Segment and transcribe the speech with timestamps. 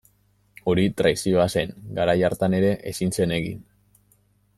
[0.71, 3.61] Hori traizioa zen, garai hartan ere ezin zen egin.